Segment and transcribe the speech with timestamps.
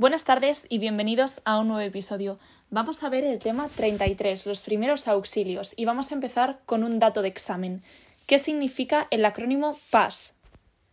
[0.00, 2.38] Buenas tardes y bienvenidos a un nuevo episodio.
[2.70, 6.98] Vamos a ver el tema 33, los primeros auxilios, y vamos a empezar con un
[6.98, 7.82] dato de examen.
[8.24, 10.32] ¿Qué significa el acrónimo PAS?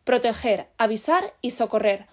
[0.04, 2.08] Proteger, avisar y socorrer.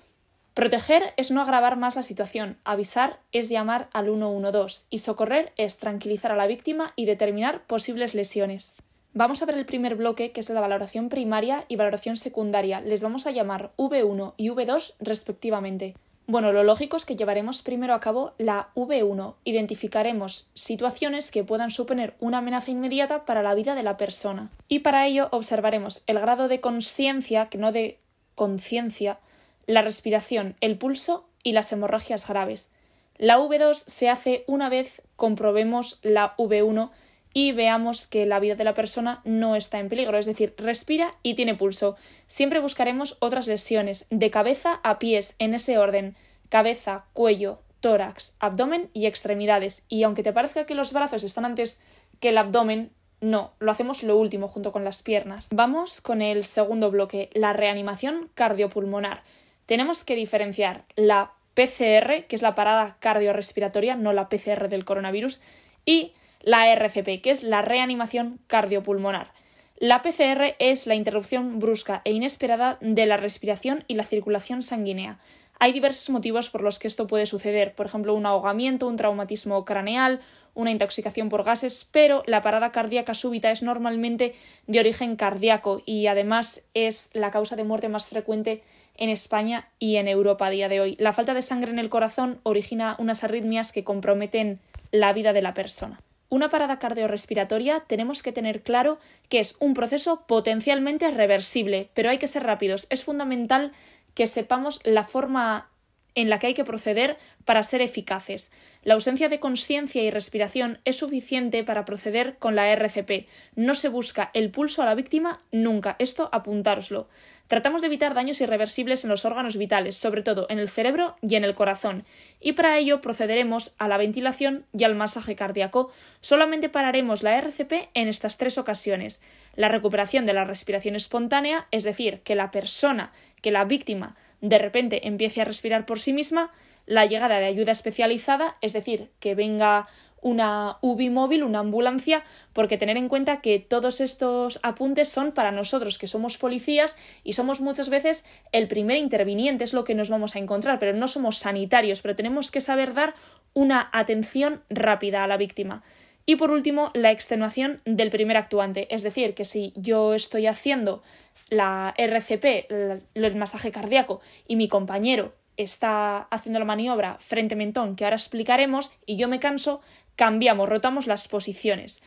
[0.55, 5.79] Proteger es no agravar más la situación, avisar es llamar al 112 y socorrer es
[5.79, 8.77] tranquilizar a la víctima y determinar posibles lesiones.
[9.15, 12.81] Vamos a ver el primer bloque, que es la valoración primaria y valoración secundaria.
[12.81, 15.97] Les vamos a llamar V1 y V2 respectivamente.
[16.27, 19.35] Bueno, lo lógico es que llevaremos primero a cabo la V1.
[19.45, 24.51] Identificaremos situaciones que puedan suponer una amenaza inmediata para la vida de la persona.
[24.67, 27.99] Y para ello observaremos el grado de conciencia, que no de
[28.37, 29.19] conciencia,
[29.67, 32.71] la respiración, el pulso y las hemorragias graves.
[33.19, 36.91] La V2 se hace una vez comprobemos la V1
[37.35, 41.17] y veamos que la vida de la persona no está en peligro, es decir, respira
[41.23, 41.97] y tiene pulso.
[42.29, 46.17] Siempre buscaremos otras lesiones, de cabeza a pies, en ese orden,
[46.49, 49.85] cabeza, cuello, tórax, abdomen y extremidades.
[49.89, 51.83] Y aunque te parezca que los brazos están antes
[52.21, 55.49] que el abdomen, no, lo hacemos lo último junto con las piernas.
[55.53, 59.25] Vamos con el segundo bloque, la reanimación cardiopulmonar.
[59.67, 65.41] Tenemos que diferenciar la PCR, que es la parada cardiorrespiratoria, no la PCR del coronavirus,
[65.85, 66.13] y
[66.45, 69.33] la RCP, que es la reanimación cardiopulmonar.
[69.77, 75.19] La PCR es la interrupción brusca e inesperada de la respiración y la circulación sanguínea.
[75.59, 79.65] Hay diversos motivos por los que esto puede suceder, por ejemplo, un ahogamiento, un traumatismo
[79.65, 80.21] craneal,
[80.55, 84.35] una intoxicación por gases, pero la parada cardíaca súbita es normalmente
[84.67, 88.63] de origen cardíaco y además es la causa de muerte más frecuente
[88.97, 90.97] en España y en Europa a día de hoy.
[91.01, 94.61] La falta de sangre en el corazón origina unas arritmias que comprometen
[94.93, 96.01] la vida de la persona.
[96.29, 102.19] Una parada cardiorrespiratoria tenemos que tener claro que es un proceso potencialmente reversible, pero hay
[102.19, 102.87] que ser rápidos.
[102.91, 103.73] Es fundamental
[104.15, 105.71] que sepamos la forma
[106.15, 108.53] en la que hay que proceder para ser eficaces.
[108.83, 113.27] La ausencia de conciencia y respiración es suficiente para proceder con la RCP.
[113.57, 115.97] No se busca el pulso a la víctima nunca.
[115.99, 117.09] Esto apuntároslo.
[117.47, 121.35] Tratamos de evitar daños irreversibles en los órganos vitales, sobre todo en el cerebro y
[121.35, 122.05] en el corazón,
[122.41, 125.93] y para ello procederemos a la ventilación y al masaje cardíaco.
[126.23, 129.21] Solamente pararemos la RCP en estas tres ocasiones.
[129.57, 133.13] La recuperación de la respiración espontánea, es decir, que la persona,
[133.43, 136.51] que la víctima, de repente empiece a respirar por sí misma,
[136.87, 139.87] la llegada de ayuda especializada, es decir, que venga
[140.25, 142.25] una UBI móvil, una ambulancia,
[142.55, 147.35] porque tener en cuenta que todos estos apuntes son para nosotros, que somos policías y
[147.35, 151.09] somos muchas veces el primer interviniente, es lo que nos vamos a encontrar, pero no
[151.09, 153.15] somos sanitarios, pero tenemos que saber dar
[153.53, 155.83] una atención rápida a la víctima.
[156.25, 161.03] Y por último, la extenuación del primer actuante, es decir, que si yo estoy haciendo
[161.51, 168.05] la RCP, el masaje cardíaco, y mi compañero está haciendo la maniobra frente mentón que
[168.05, 169.81] ahora explicaremos y yo me canso,
[170.17, 172.03] cambiamos, rotamos las posiciones.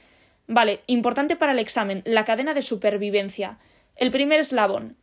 [0.48, 3.58] Vale, importante para el examen, la cadena de supervivencia.
[3.96, 4.96] El primer eslabón,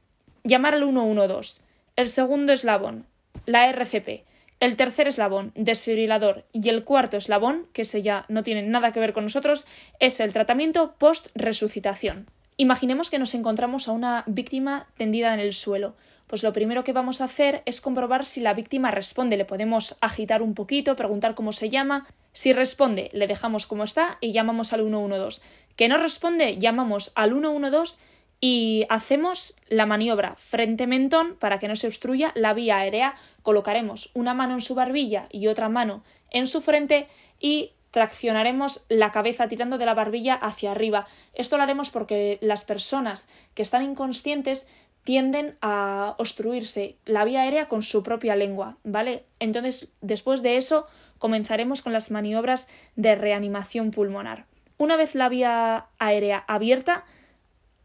[0.43, 1.61] llamar al 112.
[1.97, 3.07] El segundo eslabón,
[3.47, 4.25] la RCP.
[4.61, 6.47] El tercer eslabón, desfibrilador.
[6.53, 9.67] Y el cuarto eslabón, que ese ya no tiene nada que ver con nosotros,
[10.01, 12.27] es el tratamiento post-resucitación.
[12.57, 15.95] Imaginemos que nos encontramos a una víctima tendida en el suelo
[16.27, 19.37] pues lo primero que vamos a hacer es comprobar si la víctima responde.
[19.37, 22.07] Le podemos agitar un poquito, preguntar cómo se llama.
[22.33, 25.43] Si responde, le dejamos como está y llamamos al 112.
[25.77, 27.99] Que no responde, llamamos al 112
[28.41, 33.15] y hacemos la maniobra frente mentón para que no se obstruya la vía aérea.
[33.43, 37.07] Colocaremos una mano en su barbilla y otra mano en su frente
[37.39, 41.07] y traccionaremos la cabeza tirando de la barbilla hacia arriba.
[41.33, 44.67] Esto lo haremos porque las personas que están inconscientes
[45.05, 49.27] tienden a obstruirse la vía aérea con su propia lengua, ¿vale?
[49.39, 50.89] Entonces, después de eso,
[51.21, 52.67] comenzaremos con las maniobras
[52.97, 54.47] de reanimación pulmonar.
[54.77, 57.05] Una vez la vía aérea abierta,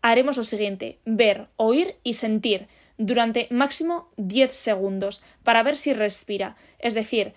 [0.02, 6.56] haremos lo siguiente, ver, oír y sentir durante máximo 10 segundos para ver si respira.
[6.80, 7.36] Es decir,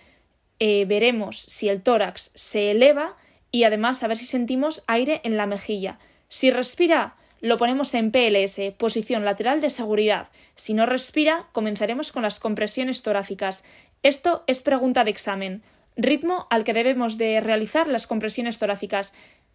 [0.65, 3.17] eh, veremos si el tórax se eleva
[3.51, 5.99] y además a ver si sentimos aire en la mejilla.
[6.29, 10.29] Si respira, lo ponemos en PLS, posición lateral de seguridad.
[10.55, 13.65] Si no respira, comenzaremos con las compresiones torácicas.
[14.03, 15.63] Esto es pregunta de examen.
[15.97, 19.13] Ritmo al que debemos de realizar las compresiones torácicas.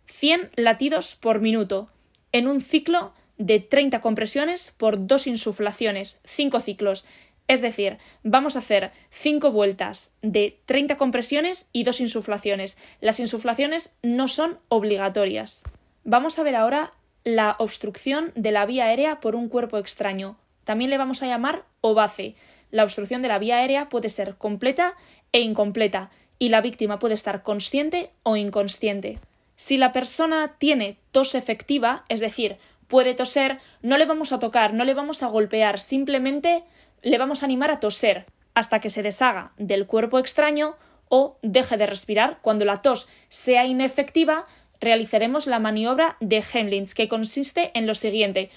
[0.08, 1.88] 100 latidos por minuto.
[2.32, 7.06] En un ciclo de 30 compresiones por dos insuflaciones, 5 ciclos.
[7.48, 12.76] Es decir, vamos a hacer 5 vueltas de 30 compresiones y dos insuflaciones.
[13.00, 15.64] Las insuflaciones no son obligatorias.
[16.04, 16.90] Vamos a ver ahora
[17.24, 20.36] la obstrucción de la vía aérea por un cuerpo extraño.
[20.64, 22.34] También le vamos a llamar OVACE.
[22.70, 24.94] La obstrucción de la vía aérea puede ser completa
[25.32, 29.20] e incompleta y la víctima puede estar consciente o inconsciente.
[29.56, 32.58] Si la persona tiene tos efectiva, es decir,
[32.88, 36.64] puede toser, no le vamos a tocar, no le vamos a golpear, simplemente
[37.02, 40.76] le vamos a animar a toser hasta que se deshaga del cuerpo extraño
[41.08, 42.38] o deje de respirar.
[42.42, 44.46] Cuando la tos sea inefectiva,
[44.80, 48.50] realizaremos la maniobra de Hemlins, que consiste en lo siguiente.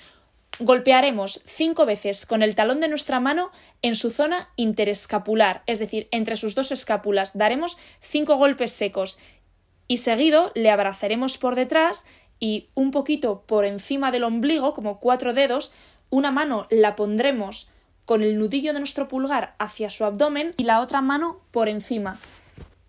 [0.60, 3.52] Golpearemos cinco veces con el talón de nuestra mano
[3.82, 7.38] en su zona interescapular, es decir, entre sus dos escápulas.
[7.38, 9.18] Daremos cinco golpes secos
[9.88, 12.06] y seguido le abrazaremos por detrás
[12.40, 15.72] y un poquito por encima del ombligo, como cuatro dedos,
[16.10, 17.70] una mano la pondremos
[18.06, 22.19] con el nudillo de nuestro pulgar hacia su abdomen y la otra mano por encima.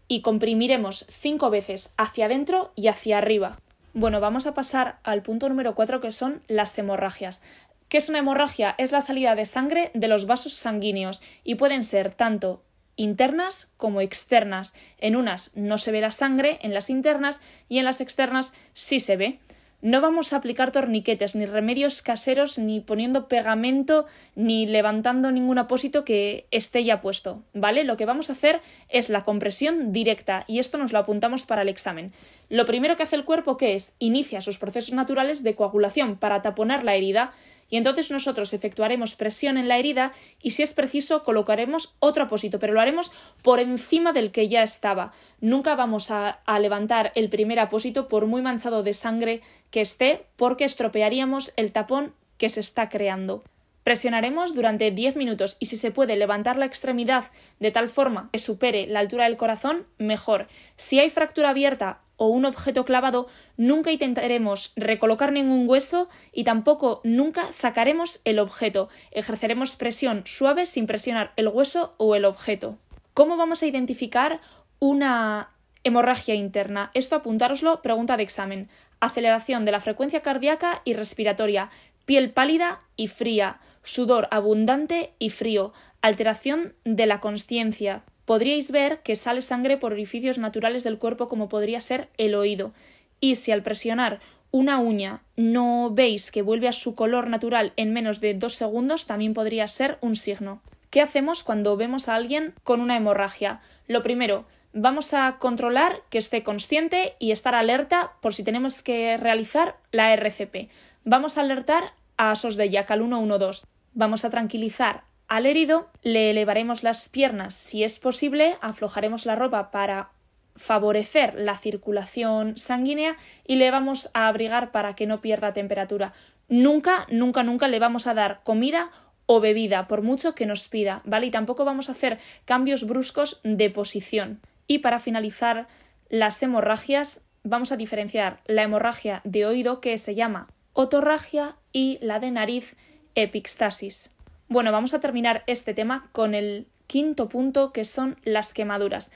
[0.08, 3.58] Y comprimiremos cinco veces hacia adentro y hacia arriba.
[3.94, 7.42] Bueno, vamos a pasar al punto número 4 que son las hemorragias.
[7.88, 8.74] ¿Qué es una hemorragia?
[8.78, 12.62] Es la salida de sangre de los vasos sanguíneos y pueden ser tanto
[12.96, 14.74] internas como externas.
[14.98, 18.98] En unas no se ve la sangre, en las internas y en las externas sí
[18.98, 19.40] se ve.
[19.82, 24.06] No vamos a aplicar torniquetes, ni remedios caseros, ni poniendo pegamento,
[24.36, 27.82] ni levantando ningún apósito que esté ya puesto, ¿vale?
[27.82, 31.62] Lo que vamos a hacer es la compresión directa y esto nos lo apuntamos para
[31.62, 32.12] el examen.
[32.48, 33.96] Lo primero que hace el cuerpo, que es?
[33.98, 37.32] Inicia sus procesos naturales de coagulación para taponar la herida
[37.72, 42.58] y entonces nosotros efectuaremos presión en la herida y si es preciso colocaremos otro apósito,
[42.58, 45.12] pero lo haremos por encima del que ya estaba.
[45.40, 49.40] Nunca vamos a, a levantar el primer apósito por muy manchado de sangre
[49.70, 53.42] que esté porque estropearíamos el tapón que se está creando.
[53.84, 58.38] Presionaremos durante 10 minutos y si se puede levantar la extremidad de tal forma que
[58.38, 60.46] supere la altura del corazón, mejor.
[60.76, 67.00] Si hay fractura abierta o un objeto clavado, nunca intentaremos recolocar ningún hueso y tampoco
[67.04, 68.88] nunca sacaremos el objeto.
[69.10, 72.78] Ejerceremos presión suave sin presionar el hueso o el objeto.
[73.14, 74.40] ¿Cómo vamos a identificar
[74.78, 75.48] una
[75.84, 76.90] hemorragia interna?
[76.94, 78.68] Esto apuntároslo, pregunta de examen.
[79.00, 81.70] Aceleración de la frecuencia cardíaca y respiratoria,
[82.04, 85.72] piel pálida y fría, sudor abundante y frío,
[86.02, 91.48] alteración de la conciencia, podríais ver que sale sangre por orificios naturales del cuerpo como
[91.48, 92.72] podría ser el oído.
[93.20, 94.20] Y si al presionar
[94.50, 99.06] una uña no veis que vuelve a su color natural en menos de dos segundos,
[99.06, 100.60] también podría ser un signo.
[100.90, 103.60] ¿Qué hacemos cuando vemos a alguien con una hemorragia?
[103.88, 104.44] Lo primero,
[104.74, 110.12] vamos a controlar que esté consciente y estar alerta por si tenemos que realizar la
[110.12, 110.68] RCP.
[111.04, 113.66] Vamos a alertar a SOS de YAC al 112.
[113.94, 119.70] Vamos a tranquilizar al herido le elevaremos las piernas si es posible, aflojaremos la ropa
[119.70, 120.10] para
[120.56, 126.12] favorecer la circulación sanguínea y le vamos a abrigar para que no pierda temperatura.
[126.50, 128.90] Nunca, nunca, nunca le vamos a dar comida
[129.24, 131.28] o bebida, por mucho que nos pida, ¿vale?
[131.28, 134.42] Y tampoco vamos a hacer cambios bruscos de posición.
[134.66, 135.66] Y para finalizar
[136.10, 142.20] las hemorragias, vamos a diferenciar la hemorragia de oído, que se llama otorragia, y la
[142.20, 142.76] de nariz,
[143.14, 144.10] epixtasis.
[144.52, 149.10] Bueno, vamos a terminar este tema con el quinto punto, que son las quemaduras.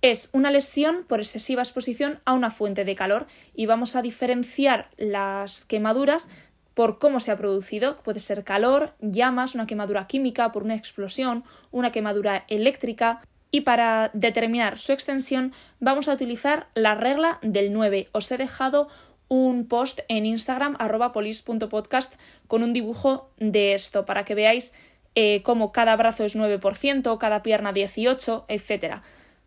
[0.00, 4.88] Es una lesión por excesiva exposición a una fuente de calor y vamos a diferenciar
[4.96, 6.30] las quemaduras
[6.72, 7.98] por cómo se ha producido.
[7.98, 13.20] Puede ser calor, llamas, una quemadura química por una explosión, una quemadura eléctrica.
[13.50, 18.08] Y para determinar su extensión vamos a utilizar la regla del 9.
[18.12, 18.88] Os he dejado
[19.28, 20.76] un post en Instagram
[21.12, 22.14] polis.podcast
[22.46, 24.72] con un dibujo de esto para que veáis
[25.14, 29.02] eh, cómo cada brazo es 9%, cada pierna 18%, etc.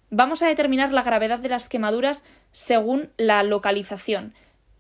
[0.10, 4.34] Vamos a determinar la gravedad de las quemaduras según la localización.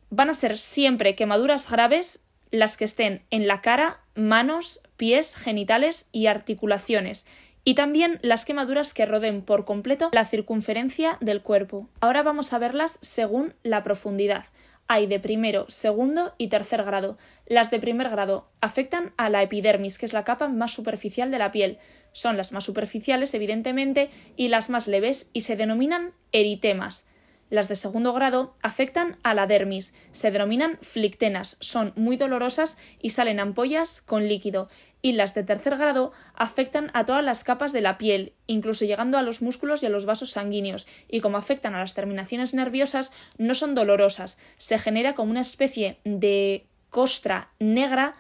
[0.09, 6.09] Van a ser siempre quemaduras graves las que estén en la cara, manos, pies, genitales
[6.11, 7.25] y articulaciones,
[7.63, 11.87] y también las quemaduras que roden por completo la circunferencia del cuerpo.
[12.01, 14.45] Ahora vamos a verlas según la profundidad
[14.91, 17.17] hay de primero, segundo y tercer grado.
[17.45, 21.39] Las de primer grado afectan a la epidermis, que es la capa más superficial de
[21.39, 21.77] la piel.
[22.11, 27.07] Son las más superficiales, evidentemente, y las más leves, y se denominan eritemas.
[27.51, 33.09] Las de segundo grado afectan a la dermis, se denominan flictenas, son muy dolorosas y
[33.09, 34.69] salen ampollas con líquido,
[35.01, 39.17] y las de tercer grado afectan a todas las capas de la piel, incluso llegando
[39.17, 43.11] a los músculos y a los vasos sanguíneos, y como afectan a las terminaciones nerviosas,
[43.37, 48.15] no son dolorosas, se genera como una especie de costra negra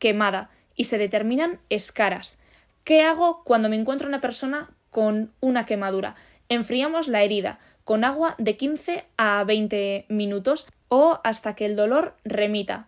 [0.00, 2.40] quemada, y se determinan escaras.
[2.82, 6.16] ¿Qué hago cuando me encuentro una persona con una quemadura?
[6.48, 12.16] Enfriamos la herida, con agua de 15 a 20 minutos o hasta que el dolor
[12.24, 12.86] remita.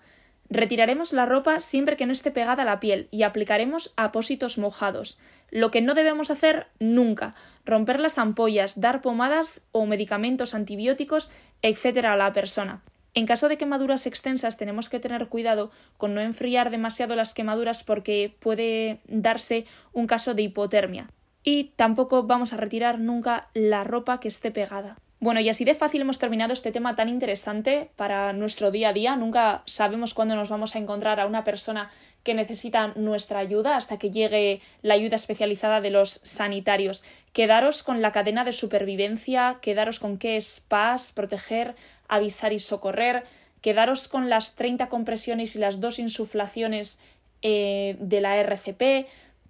[0.51, 5.19] Retiraremos la ropa siempre que no esté pegada a la piel y aplicaremos apósitos mojados.
[5.51, 7.35] Lo que no debemos hacer nunca,
[7.65, 11.31] romper las ampollas, dar pomadas o medicamentos antibióticos,
[11.63, 12.83] etcétera, a la persona.
[13.15, 17.85] En caso de quemaduras extensas tenemos que tener cuidado con no enfriar demasiado las quemaduras
[17.85, 21.09] porque puede darse un caso de hipotermia.
[21.45, 24.97] Y tampoco vamos a retirar nunca la ropa que esté pegada.
[25.21, 28.93] Bueno, y así de fácil hemos terminado este tema tan interesante para nuestro día a
[28.93, 29.17] día.
[29.17, 31.91] Nunca sabemos cuándo nos vamos a encontrar a una persona
[32.25, 37.05] que necesita nuestra ayuda hasta que llegue la ayuda especializada de los sanitarios.
[37.33, 41.75] Quedaros con la cadena de supervivencia, quedaros con qué es paz, proteger,
[42.09, 43.25] avisar y socorrer,
[43.61, 47.01] quedaros con las 30 compresiones y las dos insuflaciones
[47.41, 49.07] eh, de la RCP,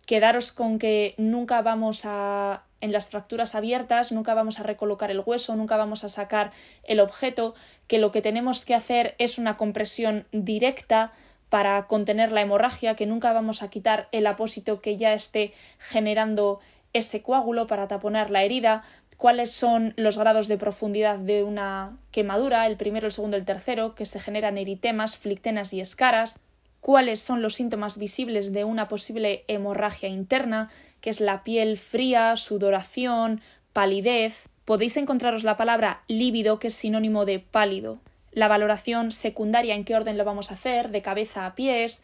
[0.06, 5.22] quedaros con que nunca vamos a en las fracturas abiertas, nunca vamos a recolocar el
[5.24, 7.54] hueso, nunca vamos a sacar el objeto,
[7.86, 11.10] que lo que tenemos que hacer es una compresión directa
[11.48, 16.60] para contener la hemorragia, que nunca vamos a quitar el apósito que ya esté generando
[16.92, 18.82] ese coágulo para taponar la herida,
[19.16, 23.94] cuáles son los grados de profundidad de una quemadura, el primero, el segundo, el tercero,
[23.94, 26.38] que se generan eritemas, flictenas y escaras,
[26.84, 30.68] cuáles son los síntomas visibles de una posible hemorragia interna,
[31.00, 33.40] que es la piel fría, sudoración,
[33.72, 34.50] palidez.
[34.66, 38.00] Podéis encontraros la palabra lívido, que es sinónimo de pálido.
[38.32, 42.02] La valoración secundaria, en qué orden lo vamos a hacer, de cabeza a pies.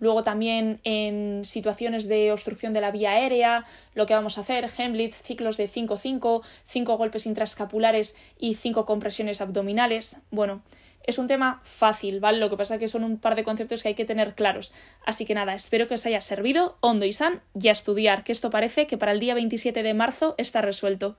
[0.00, 4.68] Luego también en situaciones de obstrucción de la vía aérea, lo que vamos a hacer,
[4.76, 10.16] Hemlitz, ciclos de 5-5, 5 golpes intraescapulares y 5 compresiones abdominales.
[10.32, 10.60] Bueno,
[11.04, 12.38] es un tema fácil, ¿vale?
[12.38, 14.72] Lo que pasa es que son un par de conceptos que hay que tener claros.
[15.04, 18.32] Así que nada, espero que os haya servido, hondo y san, y a estudiar, que
[18.32, 21.16] esto parece que para el día 27 de marzo está resuelto.